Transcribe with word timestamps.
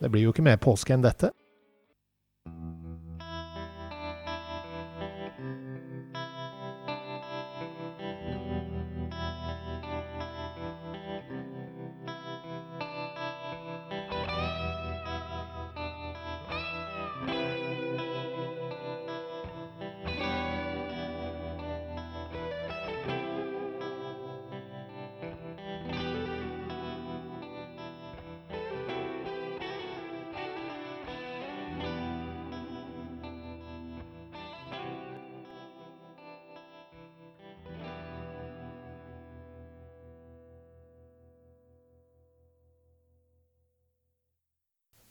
Det 0.00 0.10
blir 0.12 0.26
jo 0.26 0.34
ikke 0.34 0.44
mer 0.44 0.60
påske 0.60 0.92
enn 0.92 1.04
dette. 1.04 1.32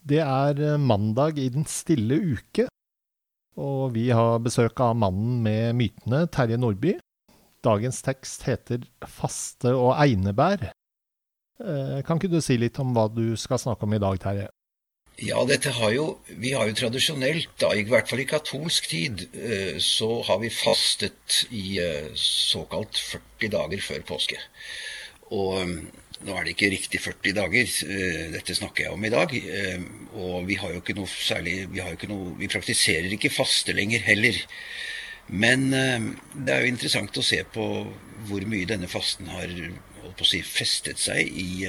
Det 0.06 0.20
er 0.22 0.60
eh, 0.62 0.78
mandag 0.78 1.40
i 1.42 1.48
den 1.50 1.64
stille 1.66 2.18
uke, 2.36 2.68
og 3.58 3.94
vi 3.96 4.06
har 4.14 4.38
besøk 4.44 4.78
av 4.84 4.94
mannen 4.94 5.40
med 5.42 5.74
mytene, 5.74 6.26
Terje 6.30 6.58
Nordby. 6.60 6.92
Dagens 7.66 7.98
tekst 8.06 8.44
heter 8.46 8.84
Faste 9.02 9.72
og 9.74 9.96
einebær. 9.98 10.68
Eh, 11.58 11.98
kan 12.06 12.20
ikke 12.20 12.30
du 12.30 12.38
si 12.44 12.58
litt 12.60 12.78
om 12.78 12.94
hva 12.94 13.08
du 13.10 13.34
skal 13.40 13.58
snakke 13.58 13.88
om 13.88 13.96
i 13.96 14.02
dag, 14.04 14.20
Terje? 14.22 14.46
Ja, 15.26 15.40
dette 15.48 15.72
har 15.72 15.90
jo, 15.96 16.06
Vi 16.28 16.52
har 16.52 16.68
jo 16.68 16.76
tradisjonelt, 16.76 17.48
da, 17.58 17.72
i 17.74 17.86
hvert 17.88 18.06
fall 18.06 18.22
i 18.22 18.30
katolsk 18.30 18.90
tid, 18.92 19.26
eh, 19.34 19.80
så 19.82 20.20
har 20.28 20.38
vi 20.44 20.54
fastet 20.54 21.46
i 21.50 21.80
såkalt 22.14 23.00
40 23.00 23.54
dager 23.56 23.86
før 23.90 24.06
påske. 24.14 24.38
Og 25.34 25.66
nå 26.24 26.32
er 26.32 26.46
det 26.46 26.54
ikke 26.54 26.70
riktig 26.72 27.00
40 27.04 27.34
dager, 27.36 27.72
eh, 27.84 28.20
dette 28.32 28.56
snakker 28.56 28.86
jeg 28.86 28.94
om 28.94 29.04
i 29.04 29.12
dag. 29.12 29.32
Eh, 29.36 29.82
og 30.16 30.46
vi 30.48 30.56
har 30.56 30.72
jo 30.72 30.80
ikke 30.80 30.96
noe 30.96 31.10
særlig 31.10 31.68
Vi, 31.72 31.80
ikke 31.80 32.08
noe, 32.08 32.32
vi 32.38 32.48
praktiserer 32.48 33.12
ikke 33.12 33.32
faste 33.32 33.74
lenger 33.76 34.00
heller. 34.06 34.38
Men 35.28 35.72
eh, 35.74 36.06
det 36.32 36.54
er 36.54 36.64
jo 36.64 36.72
interessant 36.72 37.18
å 37.18 37.26
se 37.26 37.42
på 37.52 37.66
hvor 38.26 38.46
mye 38.48 38.68
denne 38.68 38.88
fasten 38.88 39.28
har 39.28 39.52
si, 40.24 40.40
festet 40.40 40.98
seg 41.02 41.28
i, 41.28 41.66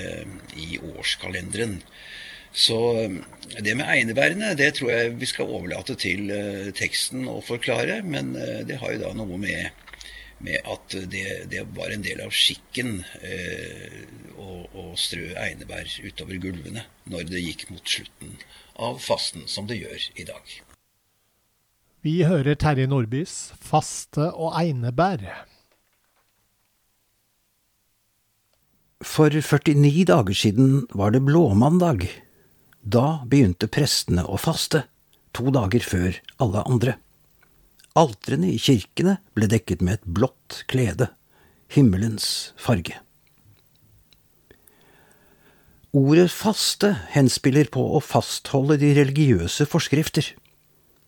i 0.55 0.79
årskalenderen. 0.79 1.81
Så 2.57 2.77
det 3.59 3.75
med 3.75 3.85
einebærene, 3.85 4.55
det 4.57 4.71
tror 4.77 4.93
jeg 4.93 5.17
vi 5.19 5.27
skal 5.29 5.51
overlate 5.51 5.97
til 5.99 6.31
teksten 6.73 7.27
å 7.29 7.41
forklare. 7.45 7.99
Men 8.07 8.31
det 8.65 8.79
har 8.79 8.95
jo 8.95 9.03
da 9.03 9.11
noe 9.13 9.37
med 9.41 9.86
med 10.43 10.61
at 10.69 10.95
det, 11.11 11.49
det, 11.51 11.63
var 11.77 11.93
en 11.93 12.05
del 12.05 12.21
av 12.21 12.33
skikken 12.35 13.01
eh, 13.25 14.05
å, 14.37 14.63
å, 14.69 14.85
strø 14.99 15.31
einebær 15.39 15.89
utover 16.05 16.37
gulvene 16.41 16.85
når 17.09 17.27
det 17.31 17.43
gikk 17.43 17.67
mot 17.71 17.81
slutten 17.81 18.37
av 18.77 19.01
fasten, 19.01 19.47
som 19.49 19.69
det 19.69 19.79
gjør 19.81 20.09
i 20.15 20.27
dag. 20.27 20.57
Vi 22.05 22.21
hører 22.29 22.55
Terje 22.55 22.85
Nordbys 22.87 23.53
'Faste 23.57 24.29
og 24.29 24.53
einebær'. 24.53 25.25
For 29.01 29.29
49 29.29 30.05
dager 30.09 30.33
siden 30.33 30.85
var 30.93 31.11
det 31.13 31.21
blåmandag. 31.25 32.07
Da 32.81 33.21
begynte 33.25 33.69
prestene 33.69 34.23
å 34.25 34.39
faste, 34.41 34.85
to 35.33 35.51
dager 35.53 35.83
før 35.83 36.17
alle 36.41 36.63
andre. 36.65 36.95
Altrene 37.97 38.51
i 38.53 38.59
kirkene 38.61 39.17
ble 39.33 39.49
dekket 39.49 39.81
med 39.81 39.97
et 39.97 40.09
blått 40.19 40.61
klede, 40.69 41.09
himmelens 41.73 42.53
farge. 42.61 42.99
Ordet 45.97 46.27
faste 46.29 46.91
henspiller 47.15 47.71
på 47.73 47.81
å 47.97 48.03
fastholde 48.03 48.77
de 48.77 48.91
religiøse 48.99 49.65
forskrifter. 49.65 50.29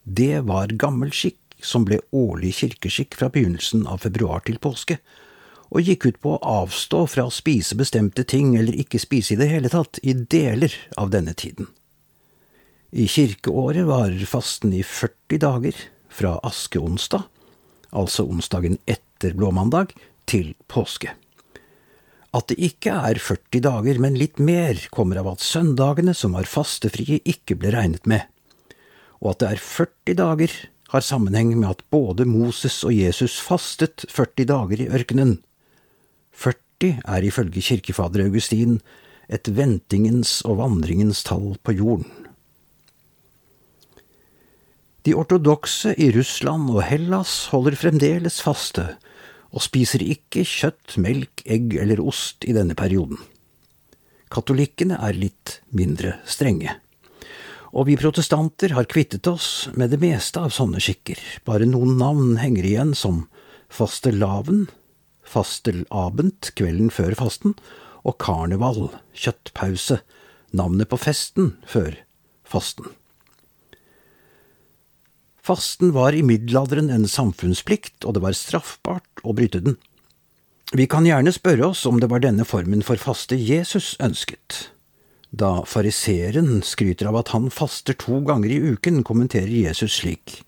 Det 0.04 0.40
var 0.48 0.74
gammel 0.82 1.12
skikk 1.14 1.60
som 1.62 1.84
ble 1.86 2.00
årlig 2.16 2.56
kirkeskikk 2.62 3.18
fra 3.20 3.30
begynnelsen 3.34 3.86
av 3.86 4.02
februar 4.08 4.42
til 4.48 4.58
påske, 4.64 4.98
og 5.70 5.86
gikk 5.86 6.08
ut 6.08 6.22
på 6.24 6.32
å 6.34 6.54
avstå 6.64 7.04
fra 7.12 7.28
å 7.28 7.34
spise 7.34 7.78
bestemte 7.78 8.24
ting 8.26 8.56
eller 8.58 8.74
ikke 8.74 9.02
spise 9.02 9.36
i 9.36 9.38
det 9.38 9.52
hele 9.52 9.70
tatt 9.70 10.00
i 10.02 10.16
deler 10.18 10.74
av 10.98 11.12
denne 11.14 11.36
tiden. 11.38 11.70
I 12.90 13.06
kirkeåret 13.06 13.86
varer 13.86 14.26
fasten 14.26 14.74
i 14.74 14.82
40 14.82 15.44
dager, 15.44 15.76
fra 16.10 16.38
askeonsdag, 16.46 17.24
altså 17.96 18.26
onsdagen 18.28 18.78
etter 18.90 19.36
blåmandag, 19.38 19.94
til 20.30 20.54
påske. 20.70 21.16
At 22.36 22.52
det 22.52 22.60
ikke 22.62 22.94
er 22.94 23.18
40 23.18 23.64
dager, 23.66 23.98
men 24.02 24.18
litt 24.20 24.38
mer, 24.38 24.78
kommer 24.94 25.22
av 25.22 25.32
at 25.32 25.46
søndagene 25.46 26.14
som 26.14 26.36
var 26.38 26.50
fastefrie, 26.50 27.22
ikke 27.26 27.58
ble 27.58 27.74
regnet 27.74 28.06
med, 28.10 28.28
og 29.20 29.34
at 29.34 29.42
det 29.42 29.50
er 29.54 29.64
40 29.64 30.20
dager, 30.20 30.54
har 30.90 31.06
sammenheng 31.06 31.52
med 31.58 31.70
at 31.70 31.84
både 31.94 32.26
Moses 32.26 32.80
og 32.88 32.96
Jesus 32.96 33.38
fastet 33.46 34.08
40 34.10 34.48
dager 34.50 34.82
i 34.82 34.90
ørkenen. 34.90 35.36
40 36.34 36.96
er 37.04 37.28
ifølge 37.28 37.62
kirkefader 37.62 38.26
Augustin 38.26 38.80
et 39.30 39.52
ventingens 39.54 40.40
og 40.50 40.58
vandringens 40.64 41.22
tall 41.28 41.54
på 41.62 41.76
jorden. 41.78 42.29
De 45.08 45.16
ortodokse 45.16 45.94
i 45.96 46.10
Russland 46.12 46.68
og 46.74 46.82
Hellas 46.84 47.48
holder 47.54 47.78
fremdeles 47.80 48.42
faste, 48.44 48.84
og 49.56 49.64
spiser 49.64 50.04
ikke 50.04 50.44
kjøtt, 50.46 50.98
melk, 51.00 51.44
egg 51.48 51.78
eller 51.80 52.02
ost 52.04 52.44
i 52.44 52.56
denne 52.56 52.76
perioden. 52.78 53.18
Katolikkene 54.30 55.00
er 55.02 55.16
litt 55.18 55.60
mindre 55.74 56.18
strenge. 56.28 56.76
Og 57.72 57.88
vi 57.88 57.96
protestanter 58.02 58.74
har 58.76 58.90
kvittet 58.90 59.30
oss 59.30 59.70
med 59.78 59.94
det 59.94 60.02
meste 60.02 60.42
av 60.42 60.54
sånne 60.54 60.82
skikker, 60.84 61.18
bare 61.46 61.70
noen 61.70 61.96
navn 62.02 62.38
henger 62.42 62.68
igjen 62.68 62.94
som 62.98 63.24
fastelavn, 63.74 64.68
fastelabend 65.26 66.52
kvelden 66.58 66.92
før 66.94 67.16
fasten, 67.18 67.56
og 68.04 68.18
karneval, 68.22 68.90
kjøttpause, 69.14 70.02
navnet 70.52 70.90
på 70.92 71.00
festen 71.00 71.54
før 71.70 71.98
fasten. 72.48 72.99
Fasten 75.50 75.96
var 75.96 76.14
i 76.14 76.22
middelalderen 76.22 76.92
en 76.94 77.08
samfunnsplikt, 77.10 78.04
og 78.06 78.14
det 78.14 78.22
var 78.22 78.36
straffbart 78.38 79.24
å 79.26 79.34
bryte 79.34 79.64
den. 79.66 79.80
Vi 80.78 80.86
kan 80.86 81.08
gjerne 81.08 81.32
spørre 81.34 81.72
oss 81.72 81.88
om 81.90 81.98
det 81.98 82.12
var 82.12 82.22
denne 82.22 82.46
formen 82.46 82.84
for 82.86 83.02
faste 83.02 83.34
Jesus 83.34 83.96
ønsket. 83.98 84.68
Da 85.34 85.64
fariseeren 85.66 86.62
skryter 86.66 87.10
av 87.10 87.18
at 87.24 87.32
han 87.34 87.50
faster 87.54 87.98
to 87.98 88.20
ganger 88.28 88.54
i 88.54 88.60
uken, 88.76 89.02
kommenterer 89.02 89.50
Jesus 89.50 89.96
slik. 90.04 90.44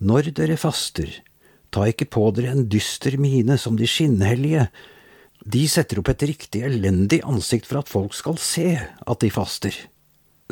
Når 0.00 0.30
dere 0.38 0.56
faster, 0.60 1.10
ta 1.68 1.84
ikke 1.84 2.08
på 2.16 2.30
dere 2.38 2.54
en 2.54 2.70
dyster 2.72 3.18
mine 3.20 3.58
som 3.60 3.76
de 3.76 3.84
skinnhellige. 3.84 4.70
De 5.44 5.66
setter 5.68 6.00
opp 6.00 6.08
et 6.14 6.24
riktig 6.32 6.64
elendig 6.64 7.20
ansikt 7.28 7.68
for 7.68 7.82
at 7.82 7.92
folk 7.92 8.16
skal 8.16 8.40
se 8.40 8.78
at 8.80 9.20
de 9.20 9.32
faster. 9.32 9.76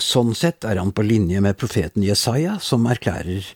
Sånn 0.01 0.33
sett 0.35 0.65
er 0.67 0.81
han 0.81 0.91
på 0.91 1.05
linje 1.07 1.39
med 1.39 1.55
profeten 1.55 2.03
Jesaja, 2.03 2.59
som 2.59 2.87
erklærer 2.91 3.47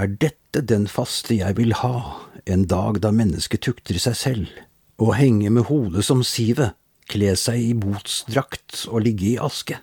Er 0.00 0.08
dette 0.08 0.62
den 0.64 0.86
faste 0.88 1.36
jeg 1.36 1.58
vil 1.58 1.74
ha, 1.82 2.24
en 2.48 2.64
dag 2.64 3.02
da 3.04 3.10
mennesket 3.12 3.60
tukter 3.60 3.98
seg 4.00 4.16
selv, 4.16 4.48
å 4.96 5.12
henge 5.12 5.50
med 5.52 5.68
hodet 5.68 6.06
som 6.08 6.22
sivet, 6.24 6.72
kle 7.12 7.34
seg 7.36 7.60
i 7.60 7.74
botsdrakt 7.76 8.86
og 8.88 9.04
ligge 9.04 9.34
i 9.34 9.36
aske? 9.36 9.76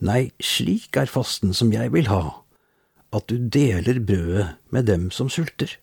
Nei, 0.00 0.32
slik 0.40 0.96
er 0.96 1.12
fasten 1.12 1.52
som 1.52 1.68
jeg 1.74 1.92
vil 1.92 2.08
ha, 2.08 2.40
at 3.12 3.28
du 3.28 3.36
deler 3.36 4.00
brødet 4.00 4.56
med 4.72 4.88
dem 4.88 5.10
som 5.12 5.28
sulter. 5.28 5.76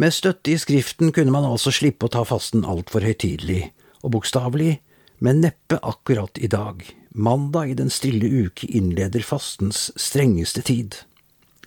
Med 0.00 0.16
støtte 0.16 0.54
i 0.54 0.56
Skriften 0.60 1.12
kunne 1.12 1.32
man 1.36 1.44
altså 1.44 1.68
slippe 1.72 2.08
å 2.08 2.12
ta 2.16 2.24
fasten 2.24 2.64
altfor 2.64 3.04
høytidelig, 3.04 3.74
og 4.00 4.16
bokstavelig 4.16 4.78
Men 5.18 5.40
neppe 5.40 5.78
akkurat 5.82 6.38
i 6.38 6.48
dag. 6.52 6.82
Mandag 7.16 7.70
i 7.70 7.76
den 7.78 7.90
stille 7.90 8.28
uke 8.28 8.68
innleder 8.68 9.24
fastens 9.24 9.88
strengeste 9.96 10.62
tid. 10.62 10.98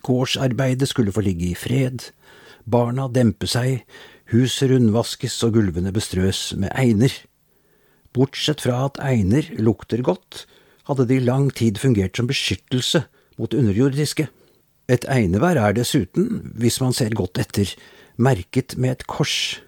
Gårdsarbeidet 0.06 0.90
skulle 0.92 1.14
få 1.14 1.24
ligge 1.26 1.50
i 1.50 1.58
fred, 1.58 2.12
barna 2.70 3.08
dempe 3.12 3.50
seg, 3.50 3.82
huset 4.30 4.70
rundvaskes 4.72 5.36
og 5.48 5.58
gulvene 5.58 5.92
bestrøs 5.96 6.54
med 6.60 6.72
einer. 6.78 7.14
Bortsett 8.14 8.62
fra 8.66 8.86
at 8.86 9.00
einer 9.02 9.50
lukter 9.58 10.04
godt, 10.06 10.46
hadde 10.90 11.08
det 11.10 11.20
i 11.20 11.26
lang 11.26 11.50
tid 11.54 11.82
fungert 11.82 12.18
som 12.18 12.30
beskyttelse 12.30 13.04
mot 13.42 13.54
underjordiske. 13.54 14.28
Et 14.90 15.06
einevær 15.10 15.58
er 15.62 15.76
dessuten, 15.78 16.54
hvis 16.58 16.80
man 16.82 16.96
ser 16.98 17.14
godt 17.18 17.42
etter, 17.42 17.74
merket 18.18 18.78
med 18.78 18.98
et 18.98 19.08
kors, 19.10 19.60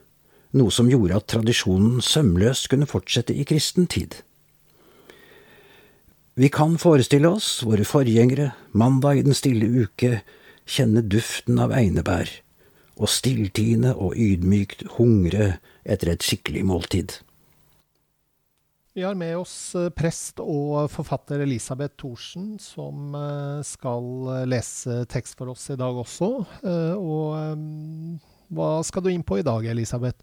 noe 0.57 0.73
som 0.73 0.89
gjorde 0.91 1.17
at 1.17 1.29
tradisjonen 1.31 2.01
sømløst 2.03 2.69
kunne 2.71 2.89
fortsette 2.89 3.35
i 3.35 3.45
kristen 3.47 3.87
tid. 3.87 4.19
Vi 6.39 6.47
kan 6.51 6.77
forestille 6.79 7.27
oss 7.27 7.59
våre 7.67 7.83
forgjengere 7.87 8.53
mandag 8.71 9.19
i 9.19 9.25
den 9.25 9.35
stille 9.35 9.67
uke 9.83 10.21
kjenne 10.69 11.03
duften 11.03 11.59
av 11.59 11.73
einebær, 11.75 12.29
og 12.95 13.11
stilltiende 13.11 13.91
og 13.95 14.15
ydmykt 14.15 14.85
hungre 14.97 15.57
etter 15.83 16.13
et 16.13 16.23
skikkelig 16.23 16.63
måltid. 16.69 17.17
Vi 18.93 19.03
har 19.03 19.15
med 19.15 19.37
oss 19.39 19.71
eh, 19.79 19.87
prest 19.95 20.41
og 20.43 20.89
forfatter 20.91 21.45
Elisabeth 21.45 21.95
Thorsen, 21.99 22.57
som 22.59 23.15
eh, 23.15 23.61
skal 23.63 24.43
lese 24.51 25.05
tekst 25.11 25.39
for 25.39 25.53
oss 25.53 25.69
i 25.71 25.77
dag 25.79 25.95
også. 25.95 26.31
Eh, 26.59 26.97
og 26.99 28.19
hva 28.51 28.73
skal 28.83 29.05
du 29.05 29.13
inn 29.13 29.23
på 29.23 29.39
i 29.39 29.47
dag, 29.47 29.63
Elisabeth? 29.71 30.19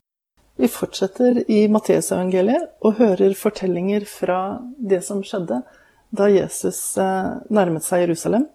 Vi 0.58 0.68
fortsetter 0.68 1.50
i 1.50 1.68
Matteusevangeliet 1.70 2.82
og 2.82 2.96
hører 2.98 3.34
fortellinger 3.38 4.02
fra 4.10 4.58
det 4.78 5.04
som 5.06 5.20
skjedde 5.22 5.60
da 6.10 6.26
Jesus 6.32 6.80
nærmet 6.98 7.84
seg 7.86 8.02
Jerusalem 8.02 8.48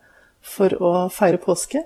for 0.43 0.75
å 0.83 0.91
feire 1.13 1.39
påske. 1.39 1.85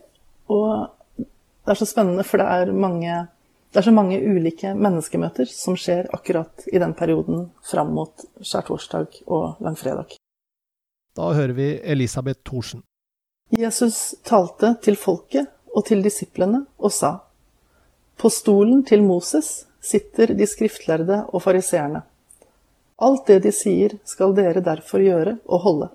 Og 0.50 0.90
det 1.22 1.70
er 1.70 1.78
så 1.78 1.86
spennende, 1.86 2.26
for 2.26 2.42
det 2.42 2.48
er 2.50 2.74
mange 2.74 3.28
det 3.70 3.84
er 3.84 3.86
så 3.92 3.94
mange 3.94 4.18
ulike 4.18 4.72
menneskemøter 4.74 5.46
som 5.52 5.76
skjer 5.78 6.08
akkurat 6.16 6.66
i 6.72 6.80
den 6.82 6.96
perioden 6.98 7.52
fram 7.68 7.92
mot 7.94 8.26
skjærtorsdag 8.42 9.20
og 9.28 9.62
langfredag. 9.62 10.16
Da 11.14 11.30
hører 11.36 11.54
vi 11.54 11.68
Elisabeth 11.84 12.42
Thorsen. 12.48 12.82
Jesus 13.54 14.16
talte 14.26 14.74
til 14.82 14.98
folket 14.98 15.52
og 15.76 15.86
til 15.86 16.02
disiplene 16.02 16.66
og 16.80 16.96
sa:" 16.96 17.20
På 18.18 18.34
stolen 18.34 18.82
til 18.82 19.04
Moses 19.06 19.67
sitter 19.88 20.34
de 20.38 20.48
skriftlærde 20.50 21.24
og 21.32 21.44
fariseerne. 21.46 22.04
Alt 22.98 23.28
det 23.30 23.40
de 23.46 23.54
sier, 23.54 23.96
skal 24.06 24.34
dere 24.38 24.64
derfor 24.66 25.04
gjøre 25.04 25.38
og 25.46 25.64
holde. 25.66 25.90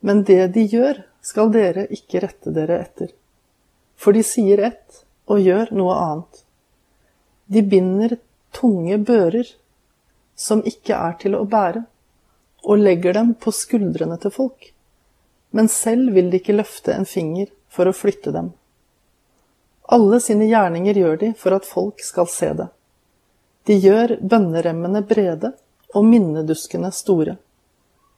Men 0.00 0.24
det 0.24 0.54
de 0.54 0.64
gjør, 0.64 1.02
skal 1.22 1.50
dere 1.52 1.86
ikke 1.92 2.22
rette 2.24 2.52
dere 2.54 2.78
etter. 2.84 3.10
For 3.98 4.16
de 4.16 4.22
sier 4.24 4.62
ett 4.70 5.02
og 5.28 5.42
gjør 5.44 5.74
noe 5.76 5.96
annet. 6.00 6.44
De 7.48 7.62
binder 7.64 8.16
tunge 8.54 8.98
bører 9.04 9.50
som 10.38 10.62
ikke 10.66 10.94
er 10.94 11.16
til 11.20 11.34
å 11.34 11.44
bære, 11.50 11.82
og 12.68 12.80
legger 12.82 13.16
dem 13.16 13.34
på 13.38 13.52
skuldrene 13.54 14.18
til 14.22 14.32
folk, 14.34 14.70
men 15.54 15.70
selv 15.72 16.14
vil 16.14 16.30
de 16.30 16.40
ikke 16.40 16.56
løfte 16.56 16.94
en 16.94 17.06
finger 17.08 17.50
for 17.72 17.88
å 17.88 17.96
flytte 17.96 18.32
dem. 18.34 18.52
Alle 19.88 20.20
sine 20.20 20.48
gjerninger 20.50 21.00
gjør 21.00 21.20
de 21.22 21.30
for 21.38 21.56
at 21.56 21.66
folk 21.66 22.02
skal 22.04 22.28
se 22.30 22.50
det. 22.58 22.68
De 23.68 23.76
gjør 23.76 24.16
bønneremmene 24.24 25.02
brede 25.04 25.52
og 25.92 26.06
minneduskene 26.08 26.88
store. 26.94 27.36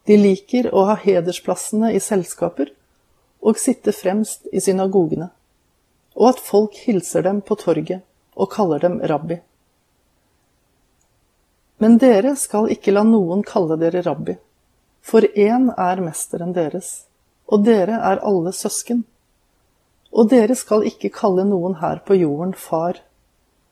De 0.06 0.14
liker 0.16 0.68
å 0.70 0.84
ha 0.86 0.94
hedersplassene 1.02 1.90
i 1.96 2.00
selskaper 2.02 2.70
og 3.42 3.58
sitte 3.58 3.90
fremst 3.96 4.46
i 4.52 4.62
synagogene, 4.62 5.26
og 6.14 6.28
at 6.32 6.42
folk 6.44 6.76
hilser 6.84 7.26
dem 7.26 7.40
på 7.42 7.56
torget 7.58 8.04
og 8.38 8.50
kaller 8.52 8.82
dem 8.84 9.00
rabbi. 9.10 9.40
Men 11.82 11.96
dere 11.98 12.36
skal 12.36 12.70
ikke 12.70 12.94
la 12.94 13.02
noen 13.08 13.42
kalle 13.46 13.78
dere 13.80 14.04
rabbi, 14.06 14.36
for 15.02 15.26
én 15.34 15.70
er 15.74 16.04
mesteren 16.04 16.54
deres, 16.54 17.08
og 17.50 17.64
dere 17.66 17.98
er 18.12 18.22
alle 18.22 18.52
søsken. 18.54 19.02
Og 20.12 20.30
dere 20.30 20.54
skal 20.58 20.84
ikke 20.86 21.10
kalle 21.14 21.42
noen 21.48 21.78
her 21.80 22.02
på 22.06 22.18
jorden 22.20 22.52
far, 22.54 23.00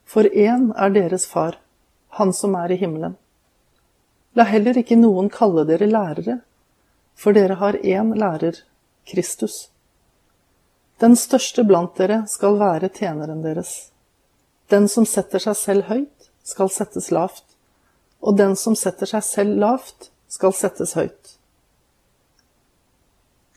for 0.03 0.25
én 0.25 0.71
er 0.75 0.95
deres 0.95 1.27
far, 1.29 1.59
han 2.17 2.33
som 2.33 2.55
er 2.55 2.71
i 2.71 2.79
himmelen. 2.79 3.15
La 4.37 4.45
heller 4.45 4.77
ikke 4.77 4.97
noen 4.99 5.29
kalle 5.33 5.65
dere 5.67 5.89
lærere, 5.89 6.39
for 7.19 7.35
dere 7.35 7.57
har 7.59 7.77
én 7.83 8.13
lærer, 8.17 8.63
Kristus. 9.09 9.69
Den 10.99 11.15
største 11.15 11.63
blant 11.63 11.95
dere 11.97 12.23
skal 12.27 12.59
være 12.59 12.91
tjeneren 12.93 13.41
deres. 13.43 13.89
Den 14.69 14.87
som 14.91 15.07
setter 15.07 15.41
seg 15.41 15.57
selv 15.57 15.89
høyt, 15.89 16.29
skal 16.43 16.69
settes 16.73 17.09
lavt, 17.11 17.45
og 18.21 18.37
den 18.37 18.55
som 18.59 18.75
setter 18.77 19.09
seg 19.09 19.23
selv 19.25 19.59
lavt, 19.63 20.09
skal 20.29 20.53
settes 20.53 20.93
høyt. 20.99 21.35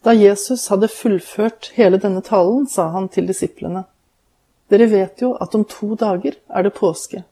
Da 0.03 0.15
Jesus 0.17 0.67
hadde 0.73 0.91
fullført 0.91 1.73
hele 1.77 1.99
denne 2.03 2.23
talen, 2.27 2.67
sa 2.67 2.89
han 2.95 3.09
til 3.13 3.29
disiplene, 3.31 3.85
Dere 4.73 4.87
vet 4.89 5.21
jo 5.21 5.35
at 5.43 5.53
om 5.55 5.67
to 5.69 5.93
dager 6.01 6.39
er 6.49 6.65
det 6.65 6.73
påske, 6.79 7.27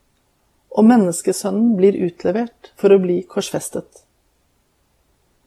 og 0.70 0.86
menneskesønnen 0.86 1.74
blir 1.78 1.98
utlevert 1.98 2.70
for 2.78 2.94
å 2.94 3.00
bli 3.02 3.20
korsfestet. 3.26 4.04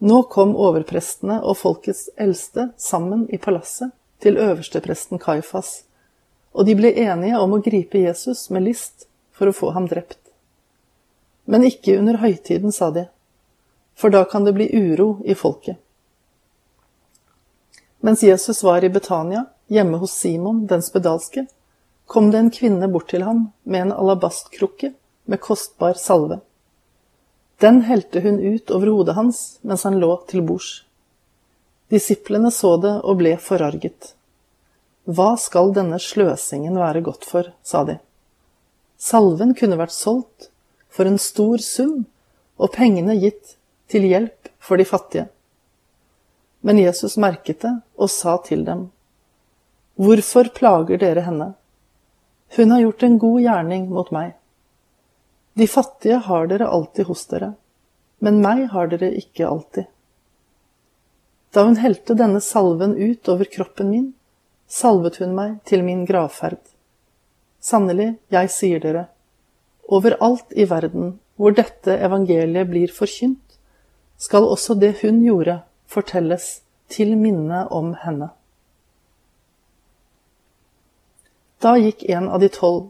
Nå 0.03 0.25
kom 0.33 0.51
overprestene 0.59 1.39
og 1.41 1.61
folkets 1.61 2.09
eldste 2.19 2.71
sammen 2.77 3.25
i 3.31 3.39
palasset 3.39 3.95
til 4.23 4.39
øverstepresten 4.41 5.21
Kaifas 5.23 5.83
og 6.53 6.65
de 6.65 6.75
ble 6.77 6.93
enige 7.01 7.39
om 7.41 7.55
å 7.55 7.61
gripe 7.65 8.01
Jesus 8.01 8.47
med 8.53 8.67
list 8.67 9.07
for 9.33 9.49
å 9.49 9.55
få 9.57 9.71
ham 9.73 9.87
drept. 9.89 10.19
Men 11.49 11.65
ikke 11.67 11.97
under 11.97 12.21
høytiden, 12.21 12.71
sa 12.71 12.91
de, 12.93 13.07
for 13.97 14.13
da 14.13 14.23
kan 14.29 14.45
det 14.45 14.53
bli 14.55 14.69
uro 14.69 15.17
i 15.25 15.35
folket. 15.35 15.79
Mens 18.03 18.23
Jesus 18.23 18.61
var 18.63 18.83
i 18.83 18.91
Betania, 18.91 19.45
hjemme 19.71 19.97
hos 19.97 20.13
Simon 20.15 20.65
den 20.69 20.83
spedalske, 20.85 21.47
kom 22.05 22.29
det 22.31 22.39
en 22.39 22.53
kvinne 22.53 22.87
bort 22.91 23.09
til 23.11 23.23
ham 23.25 23.47
med 23.63 23.87
en 23.87 23.95
alabastkrukke 23.95 24.91
med 25.25 25.41
kostbar 25.41 25.93
salve. 25.93 26.39
Den 27.59 27.81
helte 27.87 28.21
hun 28.21 28.39
ut 28.39 28.71
over 28.71 28.87
hodet 28.91 29.15
hans 29.15 29.43
mens 29.61 29.83
han 29.87 29.99
lå 30.01 30.15
til 30.27 30.43
bords. 30.43 30.83
Disiplene 31.93 32.51
så 32.51 32.75
det 32.81 32.93
og 33.03 33.19
ble 33.21 33.35
forarget. 33.39 34.13
Hva 35.05 35.33
skal 35.39 35.73
denne 35.75 35.99
sløsingen 35.99 36.79
være 36.79 37.03
godt 37.05 37.27
for, 37.27 37.51
sa 37.63 37.83
de. 37.87 37.99
Salven 38.97 39.51
kunne 39.55 39.77
vært 39.79 39.95
solgt 39.95 40.49
for 40.93 41.09
en 41.09 41.19
stor 41.19 41.61
sum 41.63 42.05
og 42.57 42.71
pengene 42.75 43.17
gitt 43.19 43.57
til 43.91 44.07
hjelp 44.07 44.51
for 44.63 44.79
de 44.79 44.87
fattige. 44.87 45.27
Men 46.63 46.79
Jesus 46.79 47.17
merket 47.19 47.61
det 47.65 47.73
og 47.99 48.11
sa 48.11 48.37
til 48.45 48.63
dem, 48.65 48.87
Hvorfor 49.99 50.47
plager 50.55 50.97
dere 50.97 51.21
henne? 51.27 51.51
Hun 52.55 52.71
har 52.71 52.81
gjort 52.81 53.03
en 53.03 53.19
god 53.21 53.41
gjerning 53.43 53.89
mot 53.91 54.09
meg. 54.15 54.31
De 55.53 55.67
fattige 55.67 56.17
har 56.25 56.47
dere 56.47 56.67
alltid 56.67 57.05
hos 57.05 57.25
dere, 57.29 57.53
men 58.19 58.41
meg 58.41 58.65
har 58.73 58.89
dere 58.89 59.11
ikke 59.19 59.47
alltid. 59.47 59.85
Da 61.53 61.65
hun 61.67 61.77
helte 61.77 62.15
denne 62.17 62.41
salven 62.41 62.95
ut 62.97 63.29
over 63.29 63.45
kroppen 63.45 63.91
min, 63.93 64.07
salvet 64.65 65.19
hun 65.21 65.35
meg 65.37 65.59
til 65.69 65.83
min 65.85 66.05
gravferd. 66.09 66.61
Sannelig, 67.61 68.15
jeg 68.33 68.49
sier 68.49 68.81
dere, 68.81 69.05
overalt 69.85 70.49
i 70.57 70.65
verden 70.69 71.19
hvor 71.37 71.53
dette 71.53 71.95
evangeliet 72.07 72.69
blir 72.69 72.91
forkynt, 72.93 73.57
skal 74.17 74.45
også 74.47 74.75
det 74.79 74.95
hun 75.01 75.21
gjorde, 75.21 75.61
fortelles 75.85 76.61
til 76.89 77.13
minne 77.17 77.65
om 77.73 77.93
henne. 78.01 78.29
Da 81.61 81.75
gikk 81.79 82.03
en 82.09 82.29
av 82.29 82.41
de 82.41 82.49
tolv, 82.51 82.89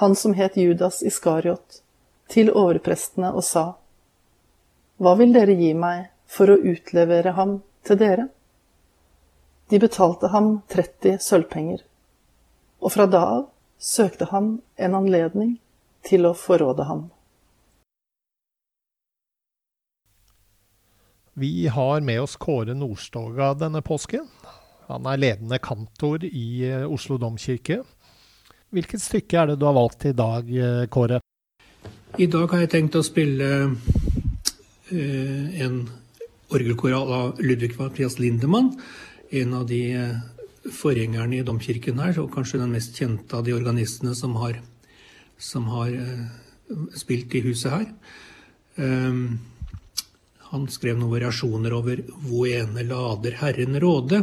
han 0.00 0.14
som 0.18 0.34
het 0.34 0.56
Judas 0.58 1.02
Iskariot, 1.02 1.83
til 2.30 2.50
overprestene 2.50 3.32
og 3.34 3.44
sa, 3.44 3.64
Hva 4.98 5.14
vil 5.18 5.34
dere 5.34 5.56
gi 5.58 5.72
meg 5.74 6.08
for 6.30 6.50
å 6.50 6.60
utlevere 6.60 7.34
ham 7.38 7.58
til 7.86 7.98
dere? 8.00 8.28
De 9.72 9.80
betalte 9.80 10.30
ham 10.32 10.60
30 10.70 11.18
sølvpenger, 11.24 11.82
og 12.84 12.92
fra 12.92 13.08
da 13.10 13.24
av 13.38 13.44
søkte 13.80 14.28
han 14.30 14.58
en 14.76 14.96
anledning 15.00 15.56
til 16.04 16.28
å 16.28 16.34
forråde 16.36 16.86
ham. 16.88 17.08
Vi 21.34 21.66
har 21.66 22.00
med 22.00 22.20
oss 22.22 22.36
Kåre 22.38 22.76
Nordstoga 22.78 23.54
denne 23.58 23.82
påsken. 23.82 24.28
Han 24.86 25.06
er 25.10 25.18
ledende 25.18 25.58
kantor 25.58 26.22
i 26.28 26.46
eh, 26.68 26.84
Oslo 26.86 27.16
domkirke. 27.18 27.80
Hvilket 28.70 29.02
stykke 29.02 29.40
er 29.40 29.50
det 29.50 29.56
du 29.58 29.66
har 29.66 29.74
valgt 29.74 30.06
i 30.06 30.12
dag, 30.14 30.46
eh, 30.46 30.84
Kåre? 30.86 31.18
I 32.14 32.28
dag 32.30 32.52
har 32.52 32.60
jeg 32.62 32.70
tenkt 32.70 32.94
å 32.94 33.00
spille 33.02 33.46
en 34.94 35.78
orgelkoral 36.54 37.08
av 37.10 37.40
Ludvig 37.42 37.72
Mathias 37.74 38.20
Lindemann, 38.22 38.68
en 39.34 39.54
av 39.58 39.64
de 39.66 39.80
forgjengerne 40.70 41.40
i 41.40 41.46
domkirken 41.46 41.98
her, 41.98 42.20
og 42.22 42.30
kanskje 42.36 42.60
den 42.60 42.70
mest 42.70 42.94
kjente 42.94 43.34
av 43.34 43.42
de 43.48 43.56
organistene 43.56 44.14
som 44.14 44.36
har, 44.38 44.60
som 45.42 45.66
har 45.72 45.90
spilt 46.94 47.34
i 47.34 47.42
huset 47.48 47.74
her. 47.74 47.88
Han 50.52 50.68
skrev 50.70 51.00
noen 51.00 51.16
variasjoner 51.16 51.74
over 51.74 51.96
'Hvor 51.98 52.46
ene 52.46 52.86
lader 52.86 53.32
Herren 53.42 53.74
råde', 53.74 54.22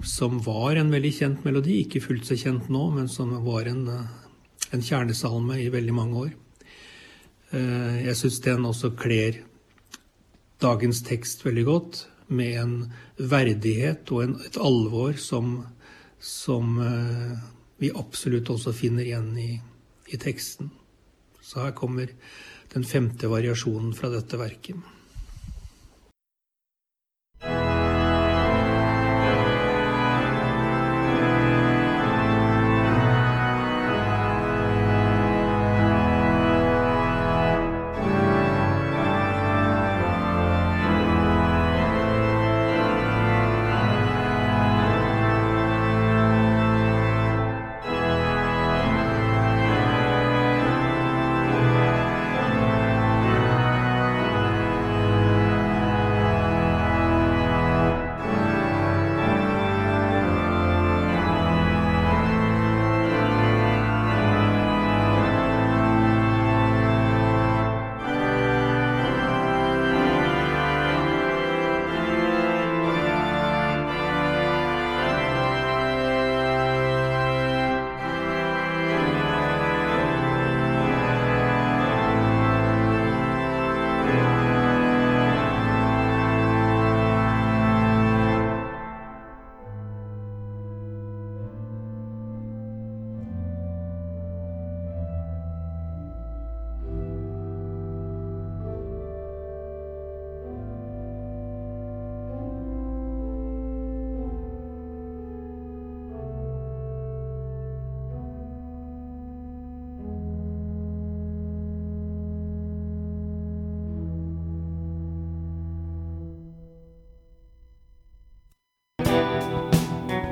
som 0.00 0.40
var 0.40 0.76
en 0.76 0.90
veldig 0.90 1.12
kjent 1.12 1.44
melodi. 1.44 1.84
Ikke 1.84 2.00
fullt 2.00 2.24
så 2.24 2.40
kjent 2.40 2.70
nå, 2.70 2.90
men 2.94 3.08
som 3.08 3.36
var 3.44 3.68
en, 3.68 4.08
en 4.70 4.84
kjernesalme 4.84 5.58
i 5.62 5.70
veldig 5.72 5.94
mange 5.96 6.24
år. 6.26 6.32
Jeg 7.50 8.14
syns 8.14 8.38
den 8.44 8.66
også 8.68 8.92
kler 8.94 9.40
dagens 10.62 11.00
tekst 11.02 11.42
veldig 11.42 11.64
godt, 11.66 12.04
med 12.30 12.60
en 12.60 12.74
verdighet 13.18 14.12
og 14.14 14.22
en, 14.22 14.36
et 14.46 14.58
alvor 14.62 15.16
som, 15.18 15.64
som 16.22 16.78
vi 17.82 17.90
absolutt 17.90 18.52
også 18.54 18.70
finner 18.76 19.08
igjen 19.08 19.32
i, 19.34 19.48
i 20.14 20.20
teksten. 20.22 20.70
Så 21.42 21.64
her 21.64 21.74
kommer 21.74 22.12
den 22.70 22.86
femte 22.86 23.26
variasjonen 23.32 23.90
fra 23.98 24.12
dette 24.12 24.38
verket. 24.38 24.78